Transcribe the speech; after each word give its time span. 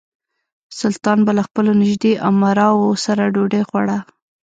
سلطان 0.79 1.17
به 1.25 1.31
له 1.37 1.43
خپلو 1.47 1.71
نژدې 1.81 2.13
امراوو 2.29 2.89
سره 3.05 3.23
ډوډۍ 3.33 3.61
خوړه. 3.69 3.97